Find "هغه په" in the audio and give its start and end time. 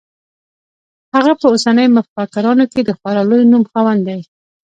1.15-1.45